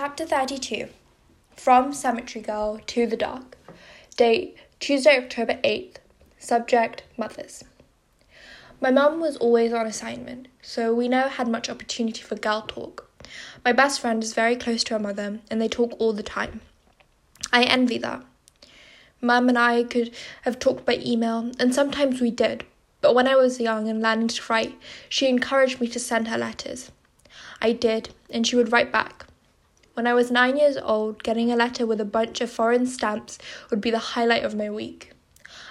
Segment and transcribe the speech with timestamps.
[0.00, 0.90] Chapter 32
[1.56, 3.58] From Cemetery Girl to the Dark.
[4.16, 5.96] Date Tuesday, October 8th.
[6.38, 7.64] Subject Mothers.
[8.80, 13.10] My mum was always on assignment, so we never had much opportunity for girl talk.
[13.64, 16.60] My best friend is very close to her mother, and they talk all the time.
[17.52, 18.24] I envy that.
[19.20, 22.64] Mum and I could have talked by email, and sometimes we did,
[23.00, 24.78] but when I was young and learning to write,
[25.08, 26.92] she encouraged me to send her letters.
[27.60, 29.24] I did, and she would write back.
[29.98, 33.36] When I was nine years old, getting a letter with a bunch of foreign stamps
[33.68, 35.10] would be the highlight of my week.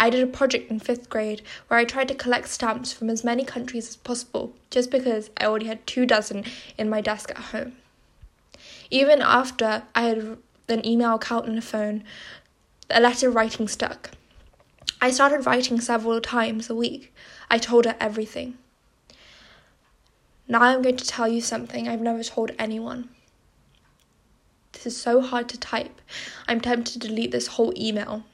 [0.00, 3.22] I did a project in fifth grade where I tried to collect stamps from as
[3.22, 6.42] many countries as possible, just because I already had two dozen
[6.76, 7.76] in my desk at home.
[8.90, 12.02] Even after I had an email account and a phone,
[12.90, 14.10] a letter writing stuck.
[15.00, 17.14] I started writing several times a week.
[17.48, 18.58] I told her everything.
[20.48, 23.10] Now I'm going to tell you something I've never told anyone.
[24.72, 26.00] This is so hard to type.
[26.46, 28.24] I'm tempted to delete this whole email.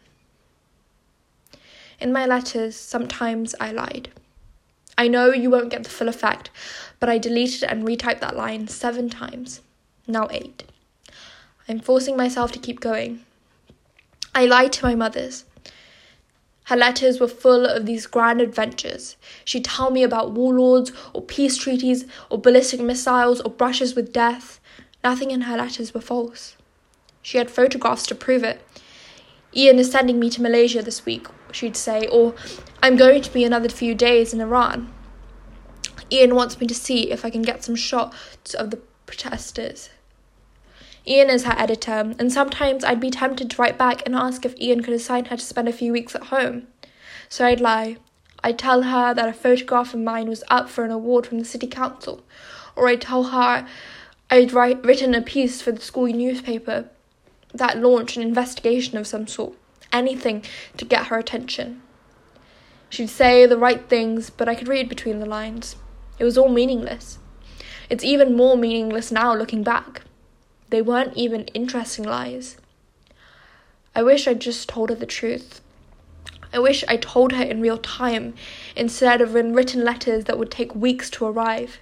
[2.01, 4.11] In my letters, sometimes I lied.
[4.97, 6.51] I know you won't get the full effect,
[7.01, 9.61] but I deleted and retyped that line seven times.
[10.07, 10.65] Now eight.
[11.69, 13.25] I'm forcing myself to keep going.
[14.35, 15.45] I lied to my mothers.
[16.65, 19.17] Her letters were full of these grand adventures.
[19.45, 24.61] She'd tell me about warlords, or peace treaties, or ballistic missiles, or brushes with death.
[25.05, 26.57] Nothing in her letters were false.
[27.21, 28.67] She had photographs to prove it.
[29.55, 32.35] Ian is sending me to Malaysia this week, she'd say, or
[32.83, 34.93] I'm going to be another few days in Iran.
[36.11, 39.91] Ian wants me to see if I can get some shots of the protesters.
[41.07, 44.59] Ian is her editor, and sometimes I'd be tempted to write back and ask if
[44.59, 46.67] Ian could assign her to spend a few weeks at home.
[47.29, 47.99] So I'd lie.
[48.43, 51.45] I'd tell her that a photograph of mine was up for an award from the
[51.45, 52.23] city council,
[52.75, 53.67] or I'd tell her
[54.35, 56.87] I'd write, written a piece for the school newspaper
[57.53, 59.55] that launched an investigation of some sort,
[59.93, 60.43] anything
[60.77, 61.83] to get her attention.
[62.91, 65.77] She'd say the right things, but I could read between the lines.
[66.19, 67.19] It was all meaningless.
[67.89, 70.03] It's even more meaningless now looking back.
[70.71, 72.57] They weren't even interesting lies.
[73.95, 75.61] I wish I'd just told her the truth.
[76.53, 78.35] I wish I told her in real time
[78.75, 81.79] instead of in written letters that would take weeks to arrive.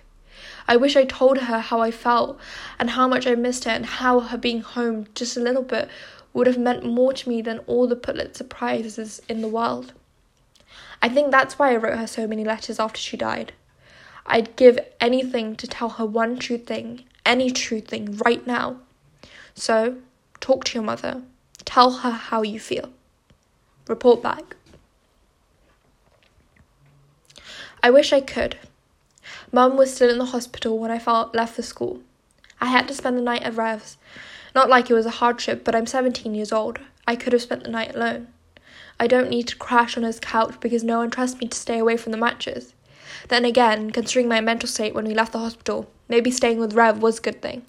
[0.69, 2.39] I wish I told her how I felt
[2.79, 5.89] and how much I missed her and how her being home just a little bit
[6.33, 9.93] would have meant more to me than all the Pulitzer Prizes in the world.
[11.01, 13.53] I think that's why I wrote her so many letters after she died.
[14.25, 18.77] I'd give anything to tell her one true thing any true thing right now.
[19.55, 19.97] So,
[20.41, 21.23] talk to your mother.
[21.65, 22.91] Tell her how you feel.
[23.89, 24.57] Report back.
[27.83, 28.59] I wish I could.
[29.55, 30.99] Mum was still in the hospital when I
[31.35, 32.01] left for school.
[32.59, 33.99] I had to spend the night at Rev's.
[34.55, 36.79] Not like it was a hardship, but I'm 17 years old.
[37.07, 38.29] I could have spent the night alone.
[38.99, 41.79] I don't need to crash on his couch because no one trusts me to stay
[41.79, 42.73] away from the matches.
[43.29, 47.03] Then again, considering my mental state when we left the hospital, maybe staying with Rev
[47.03, 47.67] was a good thing.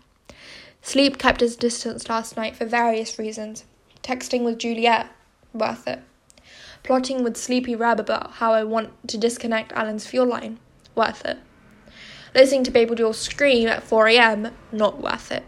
[0.81, 3.65] Sleep kept his distance last night for various reasons.
[4.01, 5.09] Texting with Juliet,
[5.51, 6.01] worth it.
[6.81, 10.59] Plotting with Sleepy Rev about how I want to disconnect Alan's fuel line,
[10.95, 11.39] worth it.
[12.35, 15.43] Listening to Baby Doll scream at 4am, not worth it.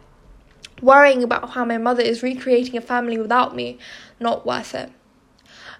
[0.81, 3.79] Worrying about how my mother is recreating a family without me,
[4.19, 4.91] not worth it.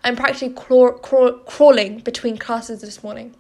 [0.04, 3.36] I'm practically craw- craw- crawling between classes this morning.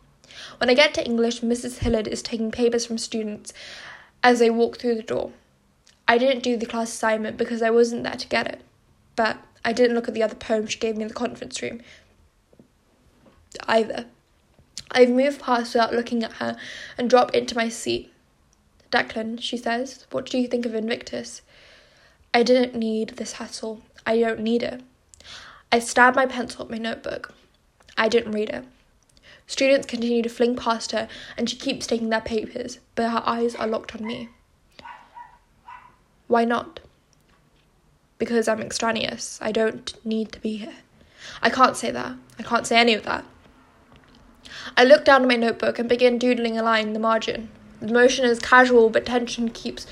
[0.59, 1.79] When I get to English, Mrs.
[1.79, 3.51] Hillard is taking papers from students
[4.21, 5.31] as they walk through the door.
[6.07, 8.61] I didn't do the class assignment because I wasn't there to get it,
[9.15, 11.81] but I didn't look at the other poem she gave me in the conference room
[13.67, 14.05] either.
[14.91, 16.57] I've moved past without looking at her
[16.97, 18.11] and drop into my seat.
[18.91, 21.41] Declan, she says, what do you think of Invictus?
[22.33, 23.81] I didn't need this hassle.
[24.05, 24.81] I don't need it.
[25.71, 27.33] I stab my pencil at my notebook.
[27.97, 28.65] I didn't read it.
[29.47, 31.07] Students continue to fling past her,
[31.37, 34.29] and she keeps taking their papers, but her eyes are locked on me.
[36.27, 36.79] Why not?
[38.17, 39.39] Because I'm extraneous.
[39.41, 40.73] I don't need to be here.
[41.41, 42.15] I can't say that.
[42.39, 43.25] I can't say any of that.
[44.77, 47.49] I look down at my notebook and begin doodling a line in the margin.
[47.79, 49.87] The motion is casual, but tension keeps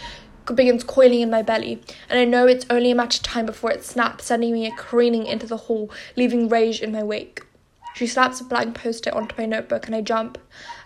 [0.53, 3.71] begins coiling in my belly, and I know it's only a matter of time before
[3.71, 7.43] it snaps, sending me careening into the hall, leaving rage in my wake.
[7.95, 10.37] She slaps a blank post it onto my notebook and I jump.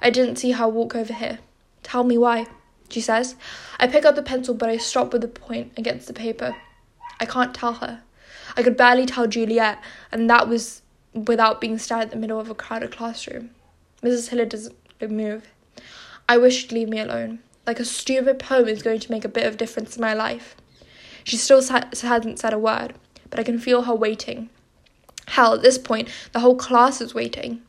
[0.02, 1.40] I didn't see her walk over here.
[1.82, 2.46] Tell me why,
[2.90, 3.36] she says.
[3.80, 6.56] I pick up the pencil, but I stop with the point against the paper.
[7.20, 8.04] I can't tell her.
[8.56, 10.82] I could barely tell Juliet, and that was
[11.14, 13.52] without being stared in the middle of a crowded classroom.
[14.02, 14.30] Mrs.
[14.30, 15.48] Hillard doesn't move.
[16.30, 17.40] I wish she'd leave me alone.
[17.66, 20.56] Like a stupid poem is going to make a bit of difference in my life.
[21.24, 22.94] She still sa- hasn't said a word,
[23.30, 24.50] but I can feel her waiting.
[25.28, 27.62] Hell, at this point, the whole class is waiting.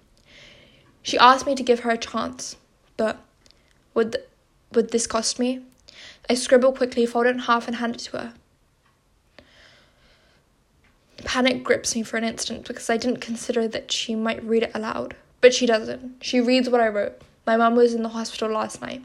[1.03, 2.57] She asked me to give her a chance,
[2.97, 3.19] but
[3.95, 4.25] would, th-
[4.73, 5.63] would this cost me?
[6.31, 8.35] I scribble quickly, fold it in half, and hand it to her.
[11.25, 14.71] Panic grips me for an instant because I didn't consider that she might read it
[14.75, 15.17] aloud.
[15.41, 16.23] But she doesn't.
[16.23, 17.21] She reads what I wrote.
[17.47, 19.05] My mum was in the hospital last night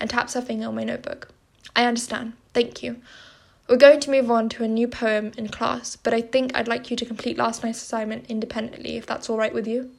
[0.00, 1.28] and taps her finger on my notebook.
[1.74, 2.34] I understand.
[2.54, 3.00] Thank you.
[3.68, 6.68] We're going to move on to a new poem in class, but I think I'd
[6.68, 9.90] like you to complete last night's assignment independently, if that's all right with you.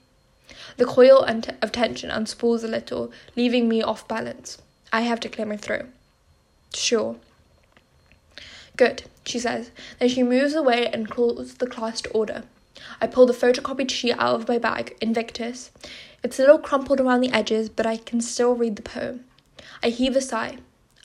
[0.77, 4.57] The coil of tension unspools a little, leaving me off balance.
[4.91, 5.85] I have to clear my throat.
[6.73, 7.15] Sure.
[8.75, 9.71] Good, she says.
[9.99, 12.43] Then she moves away and calls the class to order.
[13.01, 15.71] I pull the photocopied sheet out of my bag, Invictus.
[16.23, 19.25] It's a little crumpled around the edges, but I can still read the poem.
[19.81, 20.57] I heave a sigh.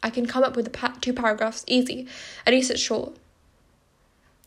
[0.03, 2.07] I can come up with pa- two paragraphs easy,
[2.47, 3.17] at least it's short.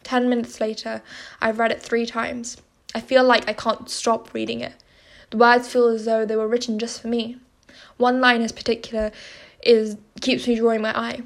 [0.03, 1.01] Ten minutes later,
[1.41, 2.57] I've read it three times.
[2.95, 4.73] I feel like I can't stop reading it.
[5.29, 7.37] The words feel as though they were written just for me.
[7.97, 9.11] One line in particular
[9.63, 11.21] is keeps me drawing my eye.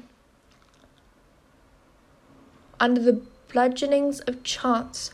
[2.78, 5.10] Under the bludgeonings of chance,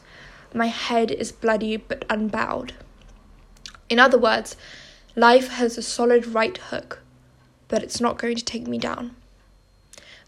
[0.55, 2.75] my head is bloody but unbowed.
[3.89, 4.57] In other words,
[5.17, 7.01] life has a solid right hook,
[7.69, 9.15] but it's not going to take me down.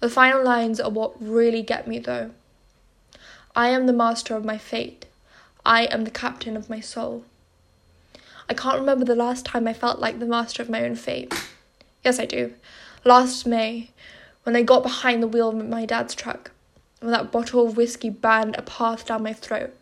[0.01, 2.33] The final lines are what really get me, though.
[3.57, 5.07] I am the master of my fate.
[5.65, 7.25] I am the captain of my soul.
[8.49, 11.33] I can't remember the last time I felt like the master of my own fate.
[12.05, 12.53] Yes, I do.
[13.05, 13.91] Last May,
[14.43, 16.51] when I got behind the wheel of my dad's truck,
[17.01, 19.75] when that bottle of whiskey burned a path down my throat.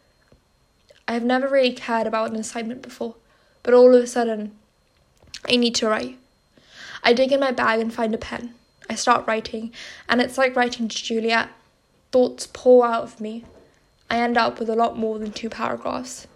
[1.12, 3.16] I have never really cared about an assignment before,
[3.62, 4.52] but all of a sudden,
[5.46, 6.16] I need to write.
[7.04, 8.54] I dig in my bag and find a pen.
[8.88, 9.74] I start writing,
[10.08, 11.50] and it's like writing to Juliet.
[12.12, 13.44] Thoughts pour out of me.
[14.08, 16.28] I end up with a lot more than two paragraphs.